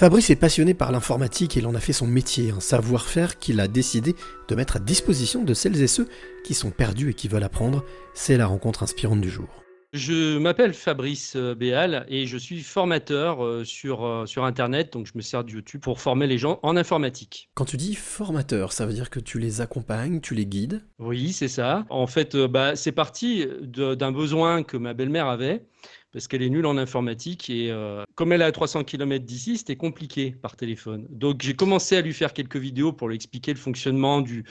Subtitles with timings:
[0.00, 3.60] Fabrice est passionné par l'informatique et il en a fait son métier, un savoir-faire qu'il
[3.60, 4.16] a décidé
[4.48, 6.08] de mettre à disposition de celles et ceux
[6.42, 7.84] qui sont perdus et qui veulent apprendre.
[8.14, 9.62] C'est la rencontre inspirante du jour.
[9.92, 15.06] Je m'appelle Fabrice euh, Béal et je suis formateur euh, sur, euh, sur Internet, donc
[15.06, 17.50] je me sers de YouTube pour former les gens en informatique.
[17.54, 20.82] Quand tu dis formateur, ça veut dire que tu les accompagnes, tu les guides?
[20.98, 21.84] Oui, c'est ça.
[21.90, 25.66] En fait, bah, c'est parti d'un besoin que ma belle-mère avait
[26.12, 29.58] parce qu'elle est nulle en informatique et euh, comme elle est à 300 km d'ici,
[29.58, 31.06] c'était compliqué par téléphone.
[31.08, 34.44] Donc j'ai commencé à lui faire quelques vidéos pour lui expliquer le fonctionnement du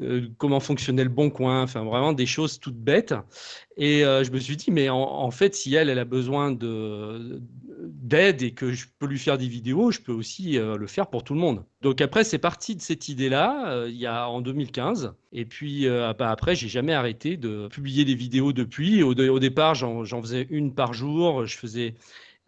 [0.00, 3.14] euh, comment fonctionnait le bon coin, enfin vraiment des choses toutes bêtes.
[3.76, 7.40] Et euh, je me suis dit mais en, fait si elle elle a besoin de
[7.82, 11.24] d'aide et que je peux lui faire des vidéos, je peux aussi le faire pour
[11.24, 11.64] tout le monde.
[11.82, 15.86] Donc après c'est parti de cette idée là il y a en 2015 et puis
[15.88, 19.02] bah, après j'ai jamais arrêté de publier des vidéos depuis.
[19.02, 21.94] Au, au départ j'en faisais une par jour je faisais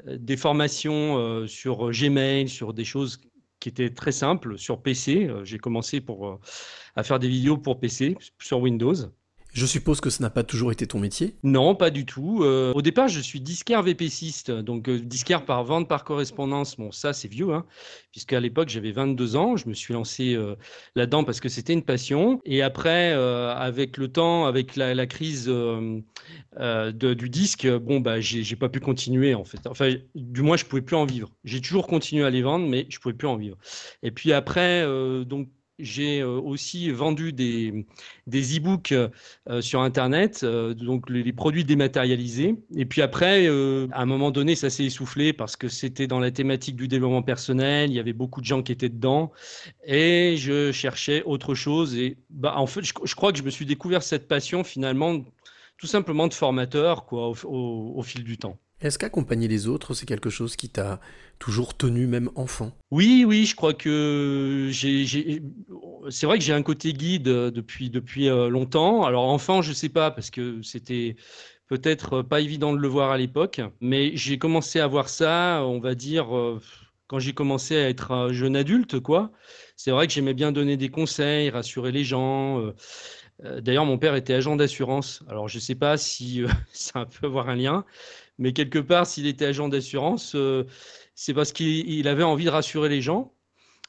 [0.06, 3.20] euh, des formations euh, sur Gmail, sur des choses
[3.60, 5.28] qui étaient très simples sur PC.
[5.28, 6.40] Euh, j'ai commencé pour,
[6.96, 8.94] à faire des vidéos pour PC sur Windows.
[9.52, 12.42] Je suppose que ce n'a pas toujours été ton métier Non, pas du tout.
[12.42, 16.76] Euh, au départ, je suis disquaire VPCiste, donc euh, disquaire par vente par correspondance.
[16.76, 17.66] Bon, ça, c'est vieux, hein,
[18.12, 19.56] puisqu'à l'époque, j'avais 22 ans.
[19.58, 20.54] Je me suis lancé euh,
[20.94, 22.40] là-dedans parce que c'était une passion.
[22.46, 28.80] Et après, avec le temps, avec la, crise du disque, bon, bah, j'ai pas pu
[28.80, 29.66] continuer, en fait.
[29.66, 31.28] Enfin, du moins, je pouvais plus en vivre.
[31.44, 33.58] J'ai toujours continué à les vendre, mais je pouvais plus en vivre.
[34.02, 34.82] Et puis après,
[35.26, 35.48] donc,
[35.82, 37.86] j'ai euh, aussi vendu des,
[38.26, 42.54] des e-books euh, sur Internet, euh, donc les, produits dématérialisés.
[42.76, 46.30] Et puis après, à un moment donné, ça s'est essoufflé parce que c'était dans la
[46.30, 49.32] thématique du développement personnel, il y avait beaucoup de gens qui étaient dedans,
[49.84, 51.96] et je cherchais autre chose.
[51.96, 55.24] Et bah, en fait, je, crois que je me suis découvert cette passion finalement,
[55.78, 58.58] tout simplement de formateur quoi, au fil du temps.
[58.82, 61.00] Est-ce qu'accompagner les autres, c'est quelque chose qui t'a
[61.38, 62.72] toujours tenu, même enfant?
[62.90, 64.70] Oui, oui, je crois que.
[66.10, 69.04] C'est vrai que j'ai un côté guide euh, depuis, depuis euh, longtemps.
[69.04, 71.14] Alors, enfant, je ne sais pas, parce que c'était
[71.68, 75.78] peut-être pas évident de le voir à l'époque, mais j'ai commencé à voir ça, on
[75.78, 76.60] va dire, euh,
[77.06, 79.30] quand j'ai commencé à être un jeune adulte, quoi.
[79.76, 82.72] C'est vrai que j'aimais bien donner des conseils, rassurer les gens.
[83.60, 85.24] D'ailleurs, mon père était agent d'assurance.
[85.28, 87.84] Alors, je ne sais pas si ça peut avoir un lien,
[88.38, 90.64] mais quelque part, s'il était agent d'assurance, euh,
[91.14, 93.32] c'est parce qu'il avait envie de rassurer les gens.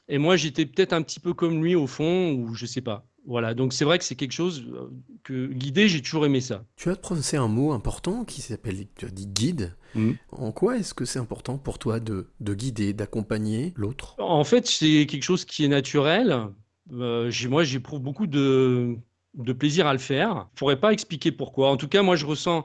[0.08, 3.06] Et moi, j'étais peut-être un petit peu comme lui au fond, ou je sais pas.
[3.26, 4.90] Voilà, donc c'est vrai que c'est quelque chose euh,
[5.22, 6.66] que guider, j'ai toujours aimé ça.
[6.76, 9.74] Tu as prononcé un mot important qui s'appelle, tu as dit guide.
[9.94, 10.12] Mm.
[10.30, 14.14] En quoi est-ce que c'est important pour toi de, guider, d'accompagner l'autre?
[14.18, 16.48] En fait, c'est quelque chose qui est naturel.
[16.92, 18.98] Euh, moi, j'éprouve beaucoup de,
[19.34, 20.48] de plaisir à le faire.
[20.54, 21.70] Je pourrais pas expliquer pourquoi.
[21.70, 22.64] En tout cas, moi, je ressens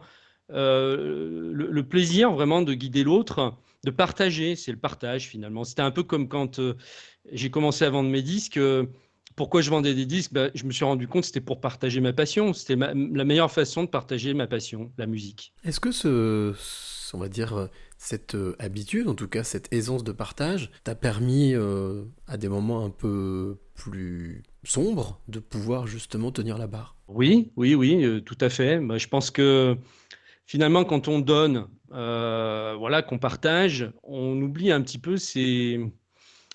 [0.52, 3.53] euh, le, plaisir vraiment de guider l'autre,
[3.84, 5.63] de partager, c'est le partage finalement.
[5.63, 6.75] C'était un peu comme quand euh,
[7.31, 8.57] j'ai commencé à vendre mes disques.
[8.57, 8.85] Euh,
[9.35, 10.34] pourquoi je vendais des disques?
[10.34, 12.53] Ben, Je me suis rendu compte que c'était pour partager ma passion.
[12.53, 15.53] C'était la meilleure façon de partager ma passion, la musique.
[15.63, 16.53] Est-ce que ce,
[17.13, 21.53] on va dire, cette habitude, en tout cas cette aisance de partage, t'a permis
[22.28, 27.75] à des moments un peu plus sombres de pouvoir justement tenir la barre Oui, oui,
[27.75, 28.81] oui, tout à fait.
[28.97, 29.78] je pense que
[30.46, 35.80] finalement, quand on donne, euh, voilà, qu'on partage, on oublie un petit peu ses,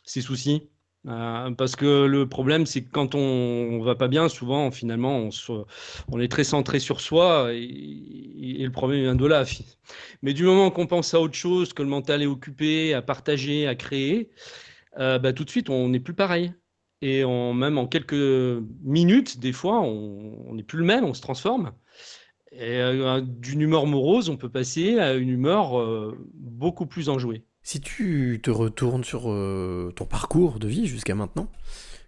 [0.04, 0.69] soucis.
[1.06, 5.28] Euh, parce que le problème, c'est que quand on, ne va pas bien, souvent, finalement,
[6.10, 9.44] on, est très centré sur soi et, le problème vient de là.
[10.22, 13.66] Mais du moment qu'on pense à autre chose, que le mental est occupé, à partager,
[13.66, 14.31] à créer,
[14.98, 16.53] euh, bah, tout de suite, on n'est plus pareil.
[17.06, 18.15] Et même en quelques
[18.82, 21.72] minutes, des fois, on n'est plus le même, on se transforme.
[22.50, 27.44] Et euh, d'une humeur morose, on peut passer à une humeur euh, beaucoup plus enjouée.
[27.62, 31.50] Si tu te retournes sur euh, ton parcours de vie jusqu'à maintenant,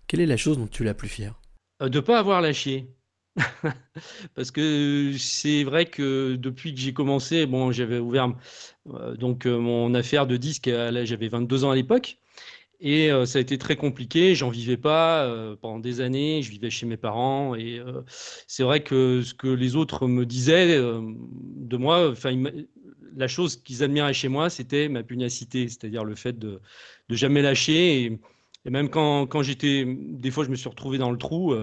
[0.07, 1.43] quelle est la chose dont tu es la plus fière?
[1.81, 2.89] De ne pas avoir lâché.
[4.35, 8.33] Parce que c'est vrai que depuis que j'ai commencé, bon, j'avais ouvert
[9.19, 12.17] donc mon affaire de disque, j'avais 22 ans à l'époque.
[12.81, 16.51] Et euh, ça a été très compliqué, j'en vivais pas euh, pendant des années, je
[16.51, 18.03] vivais chez mes parents et euh,
[18.47, 22.35] c'est vrai que ce que les autres me disaient de moi, enfin
[23.17, 26.61] la chose qu'ils admiraient chez moi, c'était ma pugnacité, c'est-à-dire le fait de,
[27.09, 28.21] de jamais lâcher et,
[28.71, 31.55] même quand, quand j'étais, des fois je me suis retrouvé dans le trou,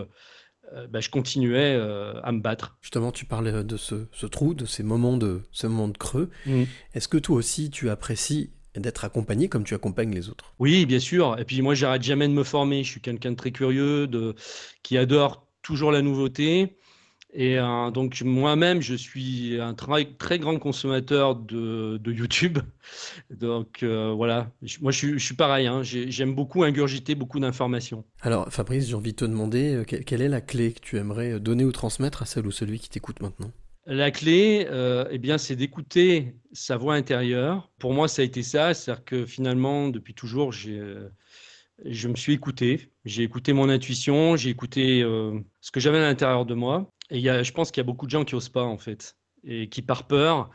[0.90, 1.76] bah, je continuais
[2.24, 2.78] à me battre.
[2.82, 6.32] Justement, tu parlais de ce, ce, trou, de ces moments de, ce moment de creux.
[6.46, 6.64] Mmh.
[6.94, 10.54] Est-ce que toi aussi tu apprécies d'être accompagné comme tu accompagnes les autres.
[10.60, 11.38] Oui, bien sûr.
[11.40, 12.84] Et puis moi, j'arrête jamais de me former.
[12.84, 14.36] Je suis quelqu'un de très curieux, de
[14.82, 16.78] qui adore toujours la nouveauté.
[17.36, 22.60] Et euh, donc moi-même, je suis un très, très grand consommateur de, YouTube.
[23.32, 25.82] Donc euh, voilà, moi je suis, pareil, hein.
[25.82, 28.04] j'aime beaucoup ingurgiter beaucoup d'informations.
[28.22, 31.40] Alors Fabrice, j'ai envie de te demander, euh, quelle est la clé que tu aimerais
[31.40, 33.52] donner ou transmettre à celle ou celui qui t'écoute maintenant?
[33.86, 34.68] La clé,
[35.12, 37.70] eh bien, c'est d'écouter sa voix intérieure.
[37.80, 40.82] Pour moi, ça a été ça, c'est-à-dire que finalement, depuis toujours, j'ai
[41.86, 46.02] je me suis écouté, j'ai écouté mon intuition, j'ai écouté euh, ce que j'avais à
[46.02, 46.92] l'intérieur de moi.
[47.10, 48.78] Et y a, je pense qu'il y a beaucoup de gens qui osent pas, en
[48.78, 50.50] fait, et qui, par peur,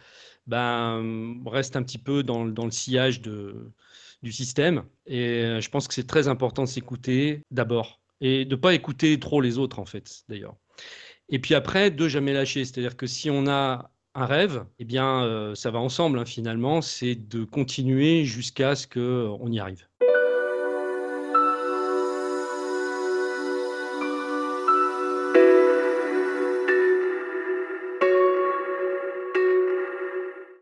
[0.47, 4.85] ben, restent un petit peu dans, le sillage du système.
[5.07, 8.75] Et euh, je pense que c'est très important de s'écouter d'abord, et de ne pas
[8.75, 10.57] écouter trop les autres, en fait, d'ailleurs.
[11.31, 12.65] Et puis après, de jamais lâcher.
[12.65, 16.81] C'est-à-dire que si on a un rêve, eh bien, euh, ça va ensemble, hein, finalement,
[16.81, 19.87] c'est de continuer jusqu'à ce qu'on y arrive.